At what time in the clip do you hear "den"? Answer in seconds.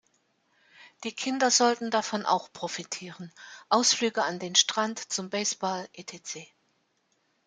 4.39-4.55